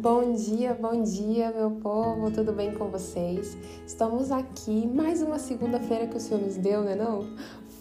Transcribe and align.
Bom 0.00 0.32
dia, 0.32 0.78
bom 0.80 1.02
dia, 1.02 1.50
meu 1.50 1.72
povo, 1.72 2.30
tudo 2.30 2.52
bem 2.52 2.72
com 2.72 2.86
vocês? 2.86 3.58
Estamos 3.84 4.30
aqui, 4.30 4.86
mais 4.86 5.20
uma 5.20 5.40
segunda-feira 5.40 6.06
que 6.06 6.16
o 6.16 6.20
Senhor 6.20 6.40
nos 6.40 6.56
deu, 6.56 6.82
né 6.82 6.94
não? 6.94 7.26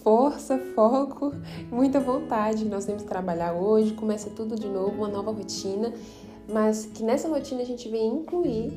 Força, 0.02 0.57
foco, 0.73 1.32
muita 1.71 2.00
vontade. 2.00 2.66
Nós 2.66 2.86
temos 2.86 3.04
que 3.04 3.07
trabalhar 3.07 3.54
hoje, 3.54 3.93
começa 3.93 4.32
tudo 4.32 4.55
de 4.55 4.68
novo, 4.68 4.98
uma 4.98 5.07
nova 5.07 5.32
rotina, 5.32 5.93
mas 6.52 6.88
que 6.88 7.04
nessa 7.04 7.30
rotina 7.30 7.61
a 7.61 7.66
gente 7.66 7.88
vem 7.88 8.07
incluir 8.07 8.73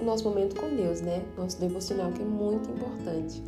o 0.00 0.04
nosso 0.04 0.22
momento 0.22 0.54
com 0.54 0.68
Deus, 0.68 1.00
né? 1.00 1.24
Nosso 1.36 1.58
devocional, 1.58 2.12
que 2.12 2.22
é 2.22 2.24
muito 2.24 2.70
importante. 2.70 3.42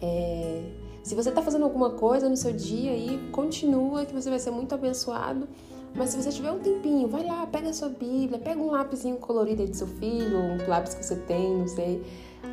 É... 0.00 0.62
Se 1.02 1.16
você 1.16 1.30
está 1.30 1.42
fazendo 1.42 1.64
alguma 1.64 1.90
coisa 1.90 2.28
no 2.28 2.36
seu 2.36 2.52
dia 2.52 2.92
aí, 2.92 3.18
continua, 3.32 4.06
que 4.06 4.14
você 4.14 4.30
vai 4.30 4.38
ser 4.38 4.52
muito 4.52 4.72
abençoado. 4.72 5.48
Mas 5.94 6.10
se 6.10 6.22
você 6.22 6.30
tiver 6.30 6.50
um 6.50 6.58
tempinho, 6.58 7.06
vai 7.06 7.24
lá, 7.24 7.46
pega 7.46 7.68
a 7.68 7.72
sua 7.72 7.88
Bíblia, 7.88 8.38
pega 8.38 8.60
um 8.60 8.70
lápisinho 8.70 9.16
colorido 9.18 9.66
do 9.66 9.76
seu 9.76 9.86
filho, 9.86 10.38
um 10.38 10.66
lápis 10.66 10.94
que 10.94 11.04
você 11.04 11.16
tem, 11.16 11.58
não 11.58 11.68
sei, 11.68 12.02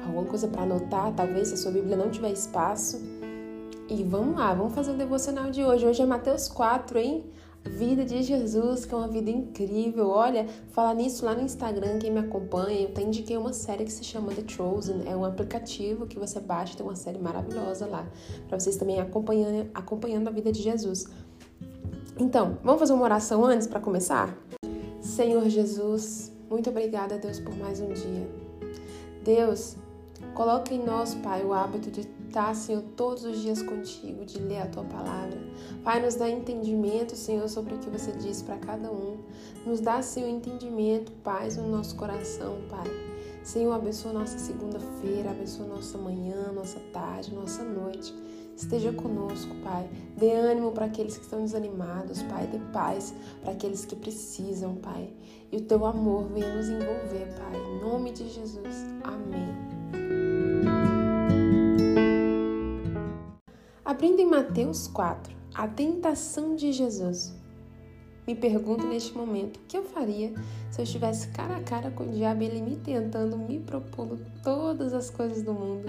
alguma 0.05 0.25
coisa 0.25 0.47
para 0.47 0.63
anotar, 0.63 1.13
talvez 1.15 1.47
se 1.47 1.53
a 1.53 1.57
sua 1.57 1.71
Bíblia 1.71 1.95
não 1.95 2.09
tiver 2.09 2.31
espaço. 2.31 2.99
E 3.89 4.03
vamos 4.03 4.35
lá, 4.35 4.53
vamos 4.53 4.73
fazer 4.73 4.91
o 4.91 4.97
devocional 4.97 5.49
de 5.49 5.63
hoje. 5.63 5.85
Hoje 5.85 6.01
é 6.01 6.05
Mateus 6.05 6.47
4, 6.47 6.99
hein? 6.99 7.25
Vida 7.63 8.05
de 8.05 8.21
Jesus, 8.23 8.85
que 8.85 8.93
é 8.93 8.97
uma 8.97 9.07
vida 9.07 9.31
incrível. 9.31 10.09
Olha, 10.09 10.45
falar 10.71 10.93
nisso 10.93 11.25
lá 11.25 11.33
no 11.33 11.41
Instagram, 11.41 11.97
quem 11.97 12.11
me 12.11 12.19
acompanha, 12.19 12.81
eu 12.81 12.89
até 12.89 13.01
indiquei 13.01 13.35
uma 13.35 13.51
série 13.51 13.83
que 13.85 13.91
se 13.91 14.03
chama 14.03 14.31
The 14.33 14.43
Chosen. 14.47 15.03
É 15.05 15.15
um 15.15 15.25
aplicativo 15.25 16.05
que 16.05 16.19
você 16.19 16.39
baixa, 16.39 16.77
tem 16.77 16.85
uma 16.85 16.95
série 16.95 17.17
maravilhosa 17.17 17.85
lá, 17.87 18.07
para 18.47 18.59
vocês 18.59 18.75
também 18.77 18.99
acompanhando, 18.99 19.69
acompanhando 19.73 20.27
a 20.27 20.31
vida 20.31 20.51
de 20.51 20.61
Jesus. 20.61 21.07
Então, 22.19 22.57
vamos 22.61 22.81
fazer 22.81 22.91
uma 22.91 23.05
oração 23.05 23.45
antes 23.45 23.65
para 23.65 23.79
começar? 23.79 24.37
Senhor 24.99 25.47
Jesus, 25.47 26.29
muito 26.49 26.69
obrigada, 26.69 27.17
Deus, 27.17 27.39
por 27.39 27.55
mais 27.55 27.79
um 27.79 27.93
dia. 27.93 28.29
Deus, 29.23 29.77
coloque 30.33 30.75
em 30.75 30.83
nós, 30.83 31.15
Pai, 31.15 31.45
o 31.45 31.53
hábito 31.53 31.89
de 31.89 32.01
estar, 32.01 32.53
Senhor, 32.53 32.83
todos 32.97 33.23
os 33.23 33.39
dias 33.39 33.63
contigo, 33.63 34.25
de 34.25 34.37
ler 34.37 34.63
a 34.63 34.65
tua 34.65 34.83
palavra. 34.83 35.39
Pai, 35.81 36.01
nos 36.01 36.15
dá 36.15 36.29
entendimento, 36.29 37.15
Senhor, 37.15 37.47
sobre 37.47 37.75
o 37.75 37.77
que 37.77 37.89
você 37.89 38.11
diz 38.11 38.41
para 38.41 38.57
cada 38.57 38.91
um. 38.91 39.19
Nos 39.65 39.79
dá, 39.79 40.01
Senhor, 40.01 40.27
entendimento, 40.27 41.13
paz 41.23 41.55
no 41.55 41.69
nosso 41.69 41.95
coração, 41.95 42.57
Pai. 42.69 42.87
Senhor, 43.43 43.71
abençoa 43.71 44.11
nossa 44.11 44.37
segunda-feira, 44.37 45.31
abençoa 45.31 45.67
nossa 45.67 45.97
manhã, 45.97 46.51
nossa 46.51 46.81
tarde, 46.91 47.33
nossa 47.33 47.63
noite. 47.63 48.13
Esteja 48.59 48.91
conosco, 48.91 49.55
Pai. 49.63 49.89
Dê 50.17 50.33
ânimo 50.33 50.73
para 50.73 50.87
aqueles 50.87 51.17
que 51.17 51.23
estão 51.23 51.41
desanimados, 51.41 52.21
Pai. 52.23 52.45
Dê 52.45 52.59
paz 52.73 53.15
para 53.41 53.53
aqueles 53.53 53.85
que 53.85 53.95
precisam, 53.95 54.75
Pai. 54.75 55.13
E 55.49 55.55
o 55.55 55.61
teu 55.61 55.85
amor 55.85 56.27
venha 56.27 56.53
nos 56.53 56.67
envolver, 56.67 57.33
Pai. 57.37 57.55
Em 57.55 57.81
nome 57.81 58.11
de 58.11 58.27
Jesus. 58.29 58.85
Amém. 59.01 59.47
Abrindo 63.85 64.19
em 64.19 64.25
Mateus 64.25 64.87
4, 64.89 65.33
a 65.55 65.65
tentação 65.65 66.53
de 66.57 66.73
Jesus. 66.73 67.33
Me 68.27 68.35
pergunto 68.35 68.85
neste 68.85 69.17
momento 69.17 69.55
o 69.55 69.61
que 69.69 69.77
eu 69.77 69.83
faria 69.83 70.33
se 70.69 70.81
eu 70.81 70.83
estivesse 70.83 71.29
cara 71.29 71.55
a 71.55 71.63
cara 71.63 71.91
com 71.91 72.03
o 72.03 72.11
diabo 72.11 72.43
e 72.43 72.47
ele 72.47 72.61
me 72.61 72.75
tentando, 72.75 73.37
me 73.37 73.61
propondo 73.61 74.19
todas 74.43 74.93
as 74.93 75.09
coisas 75.09 75.41
do 75.41 75.53
mundo. 75.53 75.87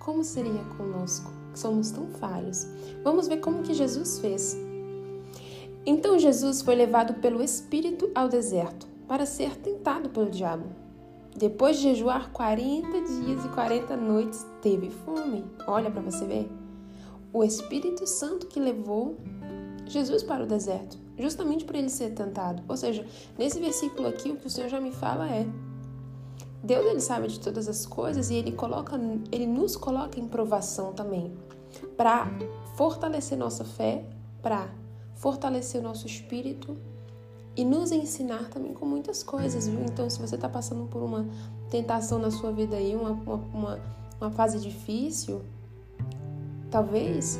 Como 0.00 0.24
seria 0.24 0.64
conosco? 0.76 1.41
Somos 1.58 1.90
tão 1.90 2.06
falhos. 2.08 2.66
Vamos 3.02 3.28
ver 3.28 3.38
como 3.38 3.62
que 3.62 3.74
Jesus 3.74 4.18
fez. 4.18 4.56
Então 5.84 6.18
Jesus 6.18 6.62
foi 6.62 6.74
levado 6.74 7.14
pelo 7.14 7.42
Espírito 7.42 8.10
ao 8.14 8.28
deserto 8.28 8.86
para 9.08 9.26
ser 9.26 9.56
tentado 9.56 10.10
pelo 10.10 10.30
diabo. 10.30 10.66
Depois 11.36 11.76
de 11.76 11.82
jejuar 11.82 12.30
40 12.30 13.00
dias 13.00 13.44
e 13.44 13.48
40 13.48 13.96
noites, 13.96 14.46
teve 14.60 14.90
fome. 14.90 15.44
Olha 15.66 15.90
para 15.90 16.02
você 16.02 16.24
ver. 16.24 16.48
O 17.32 17.42
Espírito 17.42 18.06
Santo 18.06 18.46
que 18.46 18.60
levou 18.60 19.16
Jesus 19.86 20.22
para 20.22 20.44
o 20.44 20.46
deserto, 20.46 20.98
justamente 21.18 21.64
para 21.64 21.78
ele 21.78 21.88
ser 21.88 22.10
tentado. 22.10 22.62
Ou 22.68 22.76
seja, 22.76 23.06
nesse 23.38 23.58
versículo 23.58 24.06
aqui, 24.06 24.30
o 24.30 24.36
que 24.36 24.46
o 24.46 24.50
Senhor 24.50 24.68
já 24.68 24.80
me 24.80 24.92
fala 24.92 25.28
é: 25.28 25.46
Deus 26.62 26.86
ele 26.86 27.00
sabe 27.00 27.26
de 27.26 27.40
todas 27.40 27.68
as 27.68 27.84
coisas 27.84 28.30
e 28.30 28.34
ele 28.34 28.52
coloca, 28.52 28.98
ele 29.32 29.46
nos 29.46 29.76
coloca 29.76 30.20
em 30.20 30.28
provação 30.28 30.92
também, 30.92 31.32
para 31.96 32.30
fortalecer 32.76 33.36
nossa 33.36 33.64
fé, 33.64 34.04
para 34.40 34.68
fortalecer 35.16 35.80
o 35.80 35.84
nosso 35.84 36.06
espírito 36.06 36.76
e 37.56 37.64
nos 37.64 37.92
ensinar 37.92 38.48
também 38.48 38.72
com 38.72 38.86
muitas 38.86 39.22
coisas, 39.22 39.66
viu? 39.68 39.80
Então, 39.80 40.08
se 40.08 40.20
você 40.20 40.36
está 40.36 40.48
passando 40.48 40.86
por 40.86 41.02
uma 41.02 41.26
tentação 41.70 42.18
na 42.18 42.30
sua 42.30 42.52
vida 42.52 42.76
aí, 42.76 42.94
uma, 42.94 43.10
uma, 43.10 43.80
uma 44.20 44.30
fase 44.30 44.58
difícil, 44.60 45.42
talvez, 46.70 47.38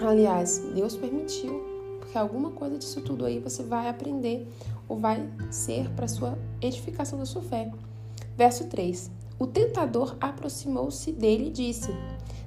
aliás, 0.00 0.58
Deus 0.74 0.96
permitiu, 0.96 1.62
porque 1.98 2.16
alguma 2.16 2.50
coisa 2.50 2.78
disso 2.78 3.00
tudo 3.02 3.24
aí 3.24 3.38
você 3.38 3.62
vai 3.62 3.88
aprender 3.88 4.48
ou 4.88 4.98
vai 4.98 5.28
ser 5.50 5.90
para 5.90 6.08
sua 6.08 6.38
edificação 6.60 7.18
da 7.18 7.26
sua 7.26 7.42
fé. 7.42 7.70
Verso 8.36 8.66
3: 8.68 9.10
O 9.38 9.46
tentador 9.46 10.16
aproximou-se 10.20 11.12
dele 11.12 11.48
e 11.48 11.52
disse: 11.52 11.90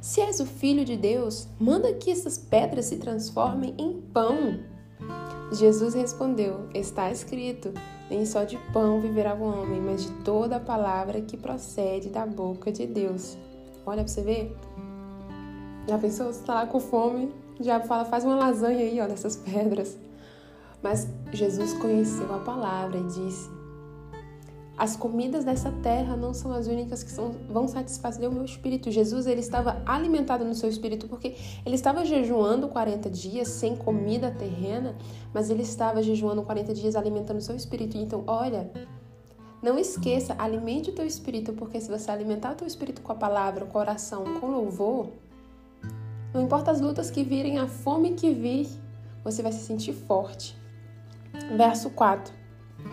Se 0.01 0.21
és 0.21 0.39
o 0.39 0.45
filho 0.45 0.83
de 0.83 0.97
Deus, 0.97 1.47
manda 1.59 1.93
que 1.93 2.11
essas 2.11 2.37
pedras 2.37 2.85
se 2.85 2.97
transformem 2.97 3.75
em 3.77 4.01
pão. 4.01 4.59
Jesus 5.51 5.93
respondeu: 5.93 6.67
Está 6.73 7.11
escrito: 7.11 7.73
Nem 8.09 8.25
só 8.25 8.43
de 8.43 8.57
pão 8.71 8.99
viverá 8.99 9.35
o 9.35 9.43
homem, 9.43 9.81
mas 9.81 10.03
de 10.03 10.11
toda 10.23 10.57
a 10.57 10.59
palavra 10.59 11.21
que 11.21 11.37
procede 11.37 12.09
da 12.09 12.25
boca 12.25 12.71
de 12.71 12.87
Deus. 12.87 13.37
Olha 13.85 14.03
para 14.03 14.07
você 14.07 14.21
ver. 14.21 14.57
Já 15.87 15.97
pensou? 15.97 16.27
Você 16.27 16.39
está 16.39 16.53
lá 16.53 16.65
com 16.65 16.79
fome, 16.79 17.29
já 17.59 17.79
fala, 17.81 18.05
faz 18.05 18.23
uma 18.23 18.35
lasanha 18.35 18.79
aí, 18.79 18.99
ó, 19.01 19.07
dessas 19.07 19.35
pedras. 19.35 19.97
Mas 20.81 21.07
Jesus 21.31 21.73
conheceu 21.73 22.33
a 22.33 22.39
palavra 22.39 22.97
e 22.97 23.03
disse: 23.03 23.49
as 24.75 24.95
comidas 24.95 25.45
dessa 25.45 25.71
terra 25.83 26.17
não 26.17 26.33
são 26.33 26.51
as 26.51 26.65
únicas 26.67 27.03
que 27.03 27.11
são, 27.11 27.31
vão 27.47 27.67
satisfazer 27.67 28.27
o 28.27 28.31
meu 28.31 28.43
espírito. 28.43 28.89
Jesus 28.89 29.27
ele 29.27 29.39
estava 29.39 29.81
alimentado 29.85 30.43
no 30.43 30.55
seu 30.55 30.67
espírito 30.67 31.07
porque 31.07 31.35
ele 31.63 31.75
estava 31.75 32.03
jejuando 32.03 32.67
40 32.67 33.09
dias 33.09 33.47
sem 33.49 33.75
comida 33.75 34.31
terrena, 34.31 34.95
mas 35.31 35.51
ele 35.51 35.61
estava 35.61 36.01
jejuando 36.01 36.41
40 36.41 36.73
dias 36.73 36.95
alimentando 36.95 37.37
o 37.37 37.41
seu 37.41 37.55
espírito. 37.55 37.97
Então, 37.97 38.23
olha, 38.25 38.71
não 39.61 39.77
esqueça, 39.77 40.35
alimente 40.39 40.89
o 40.89 40.93
teu 40.93 41.05
espírito, 41.05 41.53
porque 41.53 41.79
se 41.79 41.89
você 41.89 42.09
alimentar 42.09 42.53
o 42.53 42.55
teu 42.55 42.67
espírito 42.67 43.01
com 43.01 43.11
a 43.11 43.15
palavra, 43.15 43.65
com 43.65 43.77
a 43.77 43.81
oração, 43.81 44.23
com 44.39 44.47
louvor, 44.47 45.09
não 46.33 46.41
importa 46.41 46.71
as 46.71 46.81
lutas 46.81 47.11
que 47.11 47.23
virem, 47.23 47.59
a 47.59 47.67
fome 47.67 48.13
que 48.13 48.31
vir, 48.31 48.67
você 49.23 49.43
vai 49.43 49.51
se 49.51 49.63
sentir 49.63 49.93
forte. 49.93 50.57
Verso 51.55 51.91
4. 51.91 52.42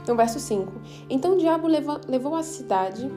No 0.07 0.17
verso 0.17 0.41
5: 0.41 0.73
Então 1.09 1.35
o 1.35 1.39
diabo 1.39 1.67
levou, 1.67 2.35
a 2.35 2.43
cidade 2.43 3.09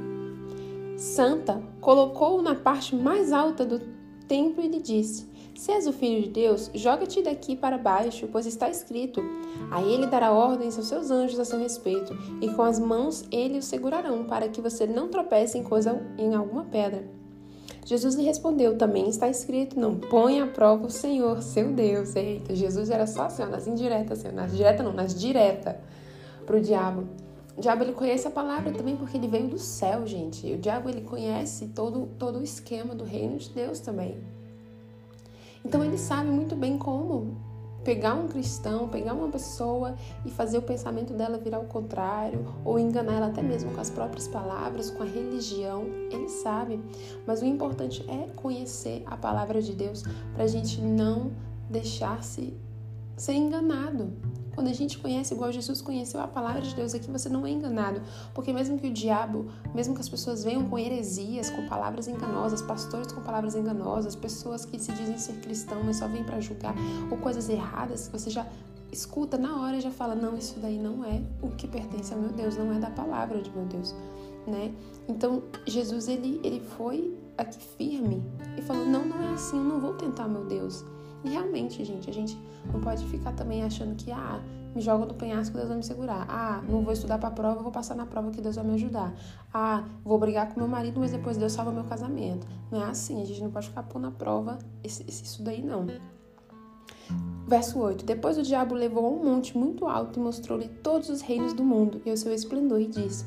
santa, 0.95 1.61
colocou-o 1.81 2.41
na 2.41 2.55
parte 2.55 2.95
mais 2.95 3.31
alta 3.31 3.65
do 3.65 3.81
templo 4.27 4.63
e 4.63 4.67
lhe 4.67 4.79
disse: 4.79 5.27
Se 5.55 5.71
és 5.71 5.87
o 5.87 5.93
filho 5.93 6.23
de 6.23 6.29
Deus, 6.29 6.69
joga-te 6.73 7.21
daqui 7.21 7.55
para 7.55 7.77
baixo, 7.77 8.27
pois 8.31 8.45
está 8.45 8.69
escrito: 8.69 9.21
Aí 9.71 9.91
ele 9.91 10.07
dará 10.07 10.31
ordens 10.31 10.77
aos 10.77 10.87
seus 10.87 11.09
anjos 11.09 11.39
a 11.39 11.45
seu 11.45 11.59
respeito, 11.59 12.15
e 12.41 12.49
com 12.49 12.61
as 12.61 12.79
mãos 12.79 13.25
ele 13.31 13.57
o 13.57 13.63
segurarão, 13.63 14.25
para 14.25 14.49
que 14.49 14.61
você 14.61 14.85
não 14.85 15.07
tropece 15.07 15.57
em 15.57 15.63
coisa 15.63 15.99
em 16.17 16.35
alguma 16.35 16.65
pedra. 16.65 17.03
Jesus 17.85 18.15
lhe 18.15 18.23
respondeu: 18.23 18.77
Também 18.77 19.09
está 19.09 19.27
escrito: 19.27 19.79
Não 19.79 19.95
ponha 19.95 20.45
à 20.45 20.47
prova 20.47 20.85
o 20.85 20.91
Senhor, 20.91 21.41
seu 21.41 21.71
Deus. 21.71 22.15
Eita, 22.15 22.55
Jesus 22.55 22.89
era 22.89 23.07
só 23.07 23.23
assim, 23.23 23.43
ó, 23.43 23.47
nas 23.47 23.67
indiretas, 23.67 24.19
assim, 24.19 24.35
nas 24.35 24.55
diretas 24.55 24.85
não, 24.85 24.93
nas 24.93 25.19
diretas 25.19 25.75
para 26.45 26.57
o 26.57 26.61
diabo. 26.61 27.07
O 27.57 27.61
diabo 27.61 27.83
ele 27.83 27.93
conhece 27.93 28.27
a 28.27 28.31
palavra 28.31 28.71
também 28.71 28.95
porque 28.95 29.15
ele 29.15 29.27
veio 29.27 29.47
do 29.47 29.59
céu, 29.59 30.07
gente. 30.07 30.51
O 30.53 30.57
diabo 30.57 30.89
ele 30.89 31.01
conhece 31.01 31.67
todo, 31.67 32.07
todo 32.17 32.39
o 32.39 32.43
esquema 32.43 32.95
do 32.95 33.03
reino 33.03 33.37
de 33.37 33.49
Deus 33.49 33.79
também. 33.79 34.17
Então 35.63 35.83
ele 35.83 35.97
sabe 35.97 36.29
muito 36.29 36.55
bem 36.55 36.77
como 36.77 37.37
pegar 37.83 38.15
um 38.15 38.27
cristão, 38.27 38.87
pegar 38.87 39.13
uma 39.13 39.27
pessoa 39.27 39.95
e 40.25 40.31
fazer 40.31 40.57
o 40.57 40.61
pensamento 40.61 41.13
dela 41.13 41.37
virar 41.37 41.59
o 41.59 41.65
contrário, 41.65 42.45
ou 42.63 42.79
enganar 42.79 43.13
ela 43.13 43.27
até 43.27 43.41
mesmo 43.41 43.71
com 43.71 43.81
as 43.81 43.89
próprias 43.89 44.27
palavras, 44.27 44.89
com 44.89 45.03
a 45.03 45.05
religião. 45.05 45.85
Ele 46.09 46.29
sabe. 46.29 46.81
Mas 47.27 47.41
o 47.41 47.45
importante 47.45 48.03
é 48.09 48.27
conhecer 48.35 49.03
a 49.05 49.15
palavra 49.15 49.61
de 49.61 49.73
Deus 49.73 50.03
para 50.33 50.45
a 50.45 50.47
gente 50.47 50.81
não 50.81 51.31
deixar-se 51.69 52.53
ser 53.15 53.33
enganado. 53.33 54.11
Quando 54.53 54.67
a 54.67 54.73
gente 54.73 54.97
conhece 54.99 55.33
igual 55.33 55.51
Jesus 55.51 55.81
conheceu 55.81 56.19
a 56.21 56.27
palavra 56.27 56.61
de 56.61 56.73
Deus 56.75 56.93
aqui, 56.93 57.09
você 57.09 57.27
não 57.27 57.45
é 57.45 57.51
enganado. 57.51 58.01
Porque 58.33 58.53
mesmo 58.53 58.77
que 58.77 58.87
o 58.87 58.93
diabo, 58.93 59.51
mesmo 59.73 59.95
que 59.95 60.01
as 60.01 60.09
pessoas 60.09 60.43
venham 60.43 60.67
com 60.69 60.77
heresias, 60.77 61.49
com 61.49 61.67
palavras 61.67 62.07
enganosas, 62.07 62.61
pastores 62.61 63.11
com 63.11 63.21
palavras 63.21 63.55
enganosas, 63.55 64.15
pessoas 64.15 64.65
que 64.65 64.77
se 64.79 64.91
dizem 64.91 65.17
ser 65.17 65.33
cristãos, 65.41 65.83
mas 65.83 65.97
só 65.97 66.07
vêm 66.07 66.23
para 66.23 66.39
julgar, 66.39 66.75
ou 67.09 67.17
coisas 67.17 67.49
erradas, 67.49 68.09
você 68.11 68.29
já 68.29 68.45
escuta 68.93 69.37
na 69.37 69.59
hora 69.59 69.81
já 69.81 69.91
fala: 69.91 70.15
não, 70.15 70.37
isso 70.37 70.59
daí 70.59 70.77
não 70.77 71.03
é 71.03 71.21
o 71.41 71.49
que 71.49 71.67
pertence 71.67 72.13
ao 72.13 72.19
meu 72.19 72.29
Deus, 72.29 72.55
não 72.55 72.71
é 72.73 72.79
da 72.79 72.89
palavra 72.89 73.41
de 73.41 73.49
meu 73.51 73.65
Deus, 73.65 73.95
né? 74.45 74.71
Então 75.07 75.43
Jesus 75.65 76.07
ele, 76.07 76.39
ele 76.43 76.59
foi 76.59 77.17
aqui 77.37 77.59
firme 77.77 78.23
e 78.57 78.61
falou: 78.61 78.85
não, 78.85 79.03
não 79.03 79.21
é 79.21 79.33
assim, 79.33 79.57
eu 79.57 79.63
não 79.63 79.79
vou 79.79 79.93
tentar 79.93 80.27
meu 80.27 80.45
Deus. 80.45 80.85
E 81.23 81.29
realmente, 81.29 81.83
gente, 81.85 82.09
a 82.09 82.13
gente 82.13 82.37
não 82.71 82.81
pode 82.81 83.05
ficar 83.07 83.31
também 83.33 83.63
achando 83.63 83.95
que, 83.95 84.11
ah, 84.11 84.41
me 84.75 84.81
joga 84.81 85.05
no 85.05 85.13
penhasco, 85.13 85.55
Deus 85.55 85.67
vai 85.67 85.77
me 85.77 85.83
segurar. 85.83 86.25
Ah, 86.27 86.61
não 86.67 86.83
vou 86.83 86.93
estudar 86.93 87.17
para 87.17 87.29
a 87.29 87.31
prova, 87.31 87.61
vou 87.61 87.71
passar 87.71 87.95
na 87.95 88.05
prova 88.05 88.31
que 88.31 88.41
Deus 88.41 88.55
vai 88.55 88.65
me 88.65 88.73
ajudar. 88.73 89.13
Ah, 89.53 89.83
vou 90.03 90.17
brigar 90.17 90.51
com 90.51 90.59
meu 90.59 90.67
marido, 90.67 90.99
mas 90.99 91.11
depois 91.11 91.37
Deus 91.37 91.51
salva 91.51 91.71
meu 91.71 91.83
casamento. 91.83 92.47
Não 92.71 92.81
é 92.81 92.85
assim, 92.85 93.21
a 93.21 93.25
gente 93.25 93.41
não 93.41 93.51
pode 93.51 93.69
ficar 93.69 93.83
pondo 93.83 94.03
na 94.03 94.11
prova 94.11 94.57
isso 94.83 95.43
daí 95.43 95.61
não. 95.61 95.85
Verso 97.47 97.79
8: 97.79 98.05
Depois 98.05 98.37
o 98.37 98.41
diabo 98.41 98.73
levou 98.73 99.05
a 99.05 99.09
um 99.09 99.23
monte 99.23 99.57
muito 99.57 99.85
alto 99.85 100.19
e 100.19 100.23
mostrou-lhe 100.23 100.67
todos 100.67 101.09
os 101.09 101.21
reinos 101.21 101.53
do 101.53 101.63
mundo 101.63 102.01
e 102.05 102.11
o 102.11 102.17
seu 102.17 102.33
esplendor 102.33 102.81
e 102.81 102.87
disse: 102.87 103.25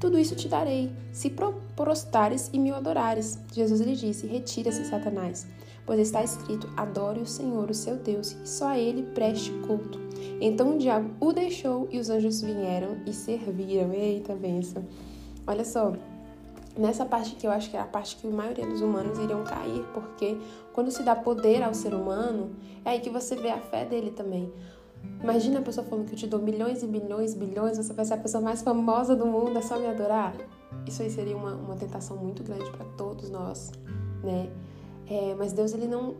Tudo 0.00 0.18
isso 0.18 0.34
te 0.34 0.48
darei, 0.48 0.92
se 1.12 1.32
prostares 1.74 2.50
e 2.52 2.58
me 2.58 2.70
adorares. 2.70 3.38
Jesus 3.52 3.80
lhe 3.80 3.96
disse: 3.96 4.26
Retira-se, 4.26 4.84
Satanás, 4.84 5.46
pois 5.86 5.98
está 6.00 6.22
escrito: 6.22 6.68
Adore 6.76 7.20
o 7.20 7.26
Senhor, 7.26 7.70
o 7.70 7.74
seu 7.74 7.96
Deus, 7.96 8.32
e 8.32 8.48
só 8.48 8.68
a 8.68 8.78
ele 8.78 9.02
preste 9.14 9.50
culto. 9.66 9.98
Então 10.40 10.74
o 10.74 10.78
diabo 10.78 11.10
o 11.20 11.32
deixou 11.32 11.88
e 11.90 11.98
os 11.98 12.10
anjos 12.10 12.42
vieram 12.42 12.98
e 13.06 13.12
serviram. 13.12 13.92
Eita, 13.92 14.34
benção. 14.34 14.84
Olha 15.46 15.64
só, 15.64 15.92
nessa 16.76 17.04
parte 17.04 17.36
que 17.36 17.46
eu 17.46 17.50
acho 17.50 17.70
que 17.70 17.76
é 17.76 17.80
a 17.80 17.84
parte 17.84 18.16
que 18.16 18.26
a 18.26 18.30
maioria 18.30 18.66
dos 18.66 18.80
humanos 18.80 19.18
iriam 19.18 19.44
cair, 19.44 19.84
porque 19.92 20.36
quando 20.72 20.90
se 20.90 21.02
dá 21.02 21.14
poder 21.14 21.62
ao 21.62 21.74
ser 21.74 21.94
humano, 21.94 22.50
é 22.84 22.90
aí 22.90 23.00
que 23.00 23.10
você 23.10 23.36
vê 23.36 23.50
a 23.50 23.58
fé 23.58 23.84
dele 23.84 24.10
também. 24.10 24.52
Imagina 25.22 25.58
a 25.60 25.62
pessoa 25.62 25.86
falando 25.86 26.06
que 26.06 26.12
eu 26.12 26.18
te 26.18 26.26
dou 26.26 26.40
milhões 26.40 26.82
e 26.82 26.86
bilhões, 26.86 27.34
bilhões, 27.34 27.78
você 27.78 27.92
vai 27.92 28.04
ser 28.04 28.14
a 28.14 28.18
pessoa 28.18 28.42
mais 28.42 28.60
famosa 28.60 29.16
do 29.16 29.24
mundo, 29.24 29.58
é 29.58 29.62
só 29.62 29.78
me 29.78 29.86
adorar? 29.86 30.34
Isso 30.86 31.02
aí 31.02 31.10
seria 31.10 31.36
uma, 31.36 31.54
uma 31.54 31.76
tentação 31.76 32.16
muito 32.16 32.42
grande 32.42 32.70
para 32.70 32.84
todos 32.96 33.30
nós, 33.30 33.72
né? 34.22 34.50
É, 35.06 35.34
mas 35.38 35.52
Deus, 35.52 35.72
ele 35.72 35.86
não, 35.86 36.14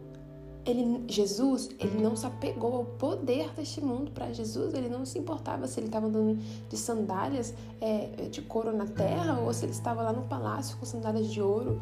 ele, 0.64 1.04
Jesus, 1.06 1.68
ele 1.78 2.02
não 2.02 2.16
se 2.16 2.26
apegou 2.26 2.74
ao 2.74 2.84
poder 2.84 3.50
deste 3.52 3.80
mundo. 3.80 4.10
Para 4.10 4.32
Jesus, 4.32 4.72
ele 4.74 4.88
não 4.88 5.04
se 5.04 5.18
importava 5.18 5.66
se 5.66 5.78
ele 5.78 5.86
estava 5.86 6.06
andando 6.06 6.38
de 6.68 6.76
sandálias 6.76 7.54
é, 7.80 8.28
de 8.30 8.40
couro 8.42 8.74
na 8.74 8.86
terra 8.86 9.38
ou 9.40 9.52
se 9.52 9.64
ele 9.64 9.72
estava 9.72 10.02
lá 10.02 10.12
no 10.12 10.22
palácio 10.22 10.76
com 10.78 10.86
sandálias 10.86 11.30
de 11.30 11.40
ouro. 11.42 11.80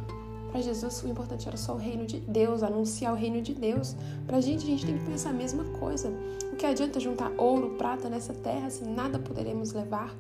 Para 0.53 0.61
Jesus, 0.61 1.03
o 1.03 1.09
importante 1.09 1.49
era 1.49 1.57
só 1.57 1.73
o 1.73 1.79
reino 1.79 2.05
de 2.05 2.21
Deus, 2.21 2.63
anunciar 2.63 3.15
o 3.15 3.17
reino 3.17 3.41
de 3.41 3.55
Deus. 3.55 3.97
Para 4.27 4.37
a 4.37 4.41
gente, 4.41 4.65
a 4.65 4.67
gente 4.67 4.85
tem 4.85 4.99
que 4.99 5.05
pensar 5.07 5.31
a 5.31 5.33
mesma 5.33 5.65
coisa. 5.79 6.13
O 6.53 6.57
que 6.57 6.67
adianta 6.67 7.01
juntar 7.01 7.33
ouro, 7.39 7.71
prata 7.79 8.11
nessa 8.11 8.35
terra 8.35 8.69
se 8.69 8.85
nada 8.85 9.19
poderemos 9.19 9.73
levar? 9.73 10.15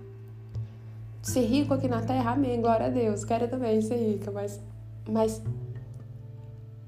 Ser 1.20 1.42
rico 1.42 1.74
aqui 1.74 1.86
na 1.86 2.00
terra, 2.00 2.32
amém, 2.32 2.62
glória 2.62 2.86
a 2.86 2.88
Deus. 2.88 3.26
Quero 3.26 3.46
também 3.46 3.82
ser 3.82 3.96
rica, 3.96 4.30
mas, 4.30 4.58
mas 5.06 5.42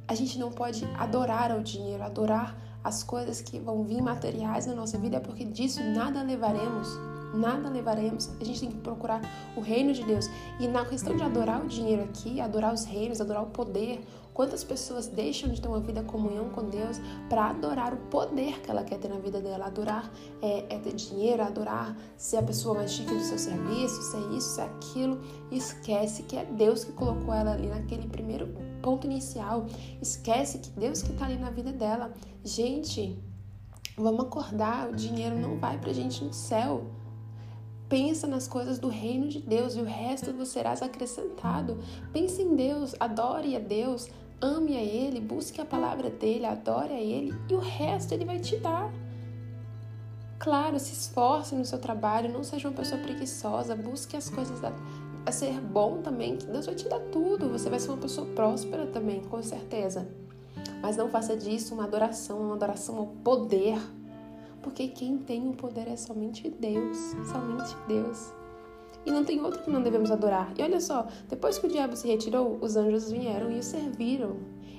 a 0.08 0.14
gente 0.14 0.38
não 0.38 0.50
pode 0.50 0.86
adorar 0.98 1.52
ao 1.52 1.60
dinheiro, 1.60 2.02
adorar 2.02 2.58
as 2.82 3.02
coisas 3.02 3.42
que 3.42 3.58
vão 3.58 3.84
vir 3.84 4.00
materiais 4.00 4.66
na 4.66 4.74
nossa 4.74 4.96
vida, 4.96 5.20
porque 5.20 5.44
disso 5.44 5.84
nada 5.84 6.22
levaremos. 6.22 6.88
Nada 7.34 7.68
levaremos. 7.68 8.30
A 8.40 8.44
gente 8.44 8.60
tem 8.60 8.70
que 8.70 8.78
procurar 8.78 9.20
o 9.56 9.60
reino 9.60 9.92
de 9.92 10.04
Deus. 10.04 10.26
E 10.60 10.68
na 10.68 10.84
questão 10.84 11.16
de 11.16 11.22
adorar 11.22 11.64
o 11.64 11.68
dinheiro 11.68 12.04
aqui, 12.04 12.40
adorar 12.40 12.72
os 12.72 12.84
reinos, 12.84 13.20
adorar 13.20 13.42
o 13.42 13.46
poder, 13.46 14.04
Quantas 14.34 14.64
pessoas 14.64 15.06
deixam 15.06 15.48
de 15.50 15.60
ter 15.60 15.68
uma 15.68 15.78
vida 15.78 16.02
comunhão 16.02 16.50
com 16.50 16.68
Deus 16.68 17.00
para 17.28 17.50
adorar 17.50 17.94
o 17.94 17.96
poder 17.96 18.60
que 18.60 18.68
ela 18.68 18.82
quer 18.82 18.98
ter 18.98 19.08
na 19.08 19.18
vida 19.18 19.40
dela? 19.40 19.66
Adorar 19.66 20.10
é, 20.42 20.74
é 20.74 20.78
ter 20.80 20.92
dinheiro, 20.92 21.40
adorar 21.40 21.96
ser 22.16 22.38
a 22.38 22.42
pessoa 22.42 22.74
mais 22.74 22.92
chique 22.92 23.14
do 23.14 23.20
seu 23.20 23.38
serviço, 23.38 24.02
ser 24.02 24.36
isso, 24.36 24.56
ser 24.56 24.62
aquilo. 24.62 25.20
Esquece 25.52 26.24
que 26.24 26.36
é 26.36 26.44
Deus 26.44 26.82
que 26.82 26.90
colocou 26.90 27.32
ela 27.32 27.52
ali 27.52 27.68
naquele 27.68 28.08
primeiro 28.08 28.48
ponto 28.82 29.06
inicial. 29.06 29.66
Esquece 30.02 30.58
que 30.58 30.70
Deus 30.70 31.00
que 31.00 31.12
está 31.12 31.26
ali 31.26 31.36
na 31.36 31.50
vida 31.50 31.72
dela. 31.72 32.12
Gente, 32.42 33.16
vamos 33.96 34.26
acordar. 34.26 34.90
O 34.90 34.96
dinheiro 34.96 35.38
não 35.38 35.60
vai 35.60 35.78
pra 35.78 35.92
gente 35.92 36.24
no 36.24 36.32
céu. 36.32 36.90
Pensa 37.94 38.26
nas 38.26 38.48
coisas 38.48 38.80
do 38.80 38.88
reino 38.88 39.28
de 39.28 39.38
Deus 39.38 39.76
e 39.76 39.80
o 39.80 39.84
resto 39.84 40.32
você 40.32 40.54
serás 40.54 40.82
acrescentado. 40.82 41.78
Pense 42.12 42.42
em 42.42 42.56
Deus, 42.56 42.92
adore 42.98 43.54
a 43.54 43.60
Deus, 43.60 44.08
ame 44.40 44.76
a 44.76 44.82
Ele, 44.82 45.20
busque 45.20 45.60
a 45.60 45.64
palavra 45.64 46.10
dele, 46.10 46.44
adore 46.44 46.92
a 46.92 47.00
Ele 47.00 47.32
e 47.48 47.54
o 47.54 47.60
resto 47.60 48.12
Ele 48.12 48.24
vai 48.24 48.40
te 48.40 48.56
dar. 48.56 48.92
Claro, 50.40 50.76
se 50.80 50.92
esforce 50.92 51.54
no 51.54 51.64
seu 51.64 51.78
trabalho, 51.78 52.32
não 52.32 52.42
seja 52.42 52.66
uma 52.66 52.74
pessoa 52.74 53.00
preguiçosa, 53.00 53.76
busque 53.76 54.16
as 54.16 54.28
coisas 54.28 54.58
da, 54.58 54.72
a 55.24 55.30
ser 55.30 55.60
bom 55.60 56.02
também, 56.02 56.36
que 56.36 56.46
Deus 56.46 56.66
vai 56.66 56.74
te 56.74 56.88
dar 56.88 56.98
tudo. 56.98 57.48
Você 57.50 57.70
vai 57.70 57.78
ser 57.78 57.90
uma 57.90 57.98
pessoa 57.98 58.26
próspera 58.34 58.88
também, 58.88 59.20
com 59.20 59.40
certeza. 59.40 60.08
Mas 60.82 60.96
não 60.96 61.08
faça 61.08 61.36
disso 61.36 61.74
uma 61.74 61.84
adoração, 61.84 62.40
uma 62.40 62.56
adoração 62.56 62.98
ao 62.98 63.06
poder. 63.06 63.78
Porque 64.64 64.88
quem 64.88 65.18
tem 65.18 65.46
o 65.46 65.52
poder 65.52 65.86
é 65.86 65.94
somente 65.94 66.48
Deus, 66.48 66.96
somente 67.30 67.76
Deus. 67.86 68.32
E 69.04 69.10
não 69.10 69.22
tem 69.22 69.38
outro 69.42 69.62
que 69.62 69.70
não 69.70 69.82
devemos 69.82 70.10
adorar. 70.10 70.54
E 70.58 70.62
olha 70.62 70.80
só, 70.80 71.06
depois 71.28 71.58
que 71.58 71.66
o 71.66 71.68
diabo 71.68 71.94
se 71.94 72.08
retirou, 72.08 72.58
os 72.62 72.74
anjos 72.74 73.10
vieram 73.10 73.50
e 73.50 73.58
o 73.58 73.62
serviram. 73.62 74.38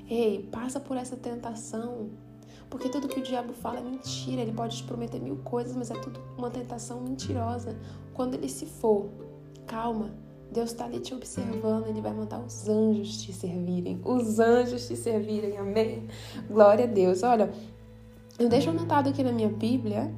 Ei, 0.10 0.50
passa 0.52 0.80
por 0.80 0.98
essa 0.98 1.16
tentação. 1.16 2.10
Porque 2.68 2.90
tudo 2.90 3.08
que 3.08 3.20
o 3.20 3.24
diabo 3.24 3.54
fala 3.54 3.78
é 3.78 3.84
mentira. 3.84 4.42
Ele 4.42 4.54
pode 4.54 4.78
te 4.78 4.84
prometer 4.84 5.22
mil 5.22 5.38
coisas, 5.38 5.76
mas 5.76 5.92
é 5.92 5.94
tudo 5.94 6.20
uma 6.36 6.50
tentação 6.50 7.02
mentirosa. 7.02 7.78
Quando 8.16 8.34
ele 8.34 8.50
se 8.50 8.66
for, 8.66 9.12
calma. 9.68 10.10
Deus 10.52 10.72
está 10.72 10.86
ali 10.86 11.00
te 11.00 11.14
observando, 11.14 11.88
Ele 11.88 12.00
vai 12.00 12.14
mandar 12.14 12.40
os 12.40 12.70
anjos 12.70 13.22
te 13.22 13.34
servirem. 13.34 14.00
Os 14.06 14.40
anjos 14.40 14.88
te 14.88 14.96
servirem, 14.96 15.58
amém? 15.58 16.08
Glória 16.50 16.86
a 16.86 16.88
Deus. 16.88 17.24
Olha, 17.24 17.52
eu 18.38 18.50
deixo 18.50 18.70
anotado 18.70 19.10
aqui 19.10 19.24
na 19.24 19.32
minha 19.32 19.50
Bíblia: 19.50 20.12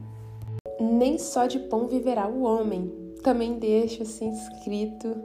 nem 0.80 1.18
só 1.18 1.46
de 1.46 1.60
pão 1.60 1.88
viverá 1.88 2.28
o 2.28 2.44
homem, 2.44 2.92
também 3.24 3.60
deixo 3.60 4.04
assim 4.04 4.30
escrito: 4.30 5.16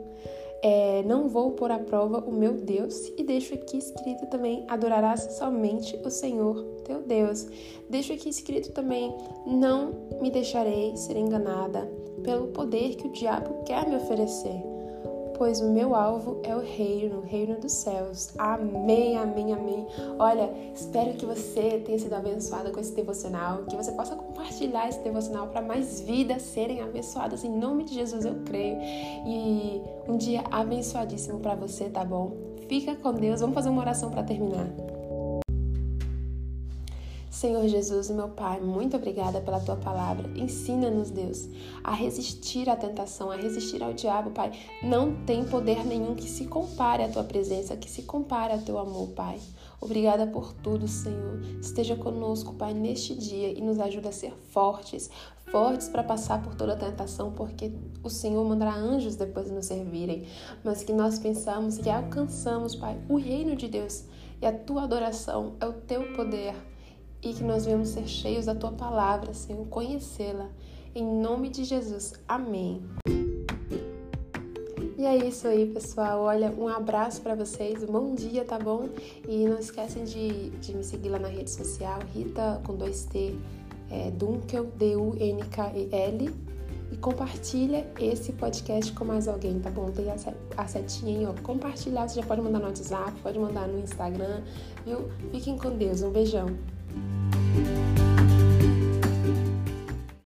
é, 0.63 1.03
Não 1.05 1.29
vou 1.29 1.53
pôr 1.53 1.71
à 1.71 1.79
prova 1.79 2.19
o 2.19 2.33
meu 2.33 2.55
Deus, 2.55 3.13
e 3.17 3.23
deixo 3.23 3.55
aqui 3.55 3.79
escrito 3.79 4.27
também: 4.27 4.65
Adorarás 4.69 5.21
somente 5.39 5.97
o 6.05 6.11
Senhor 6.11 6.63
teu 6.85 7.03
Deus. 7.03 7.47
Deixo 7.89 8.13
aqui 8.13 8.29
escrito 8.29 8.73
também: 8.73 9.15
Não 9.47 9.93
me 10.21 10.31
deixarei 10.31 10.97
ser 10.97 11.17
enganada 11.17 11.91
pelo 12.23 12.49
poder 12.49 12.95
que 12.97 13.09
o 13.09 13.13
diabo 13.13 13.65
quer 13.65 13.89
me 13.89 13.97
oferecer 13.97 14.72
pois 15.37 15.61
o 15.61 15.71
meu 15.71 15.95
alvo 15.95 16.41
é 16.43 16.55
o 16.55 16.61
reino, 16.61 17.19
o 17.19 17.21
reino 17.23 17.59
dos 17.61 17.73
céus. 17.73 18.33
Amém, 18.39 19.17
amém, 19.17 19.53
amém. 19.53 19.87
Olha, 20.19 20.51
espero 20.75 21.15
que 21.15 21.27
você 21.27 21.83
tenha 21.85 21.99
sido 21.99 22.15
abençoada 22.15 22.71
com 22.71 22.81
esse 22.81 22.95
devocional, 22.95 23.65
que 23.65 23.77
você 23.77 23.93
possa 23.93 24.15
compartilhar 24.15 24.89
esse 24.89 25.01
devocional 25.01 25.49
para 25.49 25.63
mais 25.63 26.01
vidas 26.01 26.43
serem 26.43 26.81
abençoadas. 26.81 27.45
Em 27.45 27.51
nome 27.51 27.85
de 27.85 27.95
Jesus 27.95 28.25
eu 28.25 28.37
creio. 28.45 28.79
E 29.27 29.83
um 30.09 30.17
dia 30.17 30.45
abençoadíssimo 30.51 31.41
para 31.41 31.55
você, 31.55 31.89
tá 31.89 32.05
bom? 32.05 32.33
Fica 32.69 32.95
com 32.97 33.13
Deus. 33.13 33.41
Vamos 33.41 33.55
fazer 33.55 33.69
uma 33.69 33.83
oração 33.83 34.11
para 34.11 34.23
terminar. 34.23 34.92
Senhor 37.43 37.67
Jesus, 37.67 38.09
meu 38.09 38.29
Pai, 38.29 38.61
muito 38.61 38.97
obrigada 38.97 39.41
pela 39.41 39.59
tua 39.59 39.75
palavra. 39.75 40.31
Ensina-nos, 40.37 41.11
Deus, 41.11 41.49
a 41.83 41.93
resistir 41.93 42.71
à 42.71 42.77
tentação, 42.77 43.33
a 43.33 43.37
resistir 43.37 43.83
ao 43.83 43.93
diabo, 43.93 44.31
Pai. 44.31 44.53
Não 44.81 45.25
tem 45.25 45.45
poder 45.45 45.85
nenhum 45.85 46.15
que 46.15 46.31
se 46.31 46.47
compare 46.47 47.03
à 47.03 47.09
tua 47.09 47.25
presença, 47.25 47.77
que 47.77 47.91
se 47.91 48.03
compare 48.03 48.53
ao 48.53 48.61
teu 48.61 48.79
amor, 48.79 49.09
Pai. 49.09 49.41
Obrigada 49.81 50.25
por 50.25 50.53
tudo, 50.53 50.87
Senhor. 50.87 51.43
Esteja 51.61 51.97
conosco, 51.97 52.55
Pai, 52.55 52.73
neste 52.75 53.13
dia 53.13 53.49
e 53.49 53.61
nos 53.61 53.81
ajuda 53.81 54.11
a 54.11 54.13
ser 54.13 54.35
fortes, 54.53 55.11
fortes 55.51 55.89
para 55.89 56.05
passar 56.05 56.41
por 56.45 56.55
toda 56.55 56.75
a 56.75 56.77
tentação, 56.77 57.33
porque 57.33 57.73
o 58.05 58.09
Senhor 58.09 58.45
mandará 58.45 58.77
anjos 58.77 59.17
depois 59.17 59.47
de 59.47 59.53
nos 59.53 59.67
servirem, 59.67 60.29
mas 60.63 60.85
que 60.85 60.93
nós 60.93 61.19
pensamos 61.19 61.77
que 61.77 61.91
alcançamos, 61.91 62.77
Pai, 62.77 62.97
o 63.09 63.17
reino 63.17 63.57
de 63.57 63.67
Deus 63.67 64.05
e 64.41 64.47
a 64.47 64.57
tua 64.57 64.85
adoração 64.85 65.55
é 65.59 65.67
o 65.67 65.73
teu 65.73 66.13
poder 66.15 66.55
e 67.23 67.33
que 67.33 67.45
nós 67.45 67.65
venhamos 67.65 67.89
ser 67.89 68.07
cheios 68.07 68.47
da 68.47 68.55
tua 68.55 68.73
palavra, 68.73 69.33
Senhor, 69.33 69.65
conhecê-la. 69.69 70.49
Em 70.95 71.05
nome 71.05 71.49
de 71.49 71.65
Jesus. 71.65 72.15
Amém. 72.29 72.83
E 74.99 75.05
é 75.05 75.17
isso 75.17 75.49
aí, 75.49 75.67
pessoal. 75.67 76.21
Olha, 76.21 76.51
um 76.51 76.69
abraço 76.69 77.23
para 77.23 77.35
vocês, 77.35 77.85
bom 77.85 78.15
dia, 78.15 78.45
tá 78.45 78.59
bom? 78.59 78.89
E 79.27 79.47
não 79.47 79.59
esquecem 79.59 80.05
de, 80.05 80.51
de 80.51 80.77
me 80.77 80.85
seguir 80.85 81.09
lá 81.09 81.19
na 81.19 81.29
rede 81.29 81.51
social, 81.51 82.01
Rita 82.15 82.61
com 82.67 82.77
dois 82.77 83.05
T, 83.07 83.35
é, 83.91 84.11
Dunkel, 84.11 84.67
D-U-N-K-E-L. 84.77 86.31
E 86.91 86.97
compartilha 86.99 87.91
esse 87.99 88.35
podcast 88.35 88.93
com 88.93 89.05
mais 89.05 89.27
alguém, 89.27 89.59
tá 89.59 89.71
bom? 89.71 89.91
Tem 89.91 90.07
a 90.57 90.67
setinha 90.67 91.19
aí, 91.21 91.27
ó. 91.27 91.33
Compartilhar, 91.43 92.07
você 92.07 92.21
já 92.21 92.27
pode 92.27 92.43
mandar 92.43 92.59
no 92.59 92.67
WhatsApp, 92.67 93.13
pode 93.23 93.39
mandar 93.39 93.67
no 93.67 93.81
Instagram, 93.81 94.43
viu? 94.85 95.09
Fiquem 95.31 95.57
com 95.57 95.71
Deus. 95.71 96.03
Um 96.03 96.11
beijão. 96.11 96.49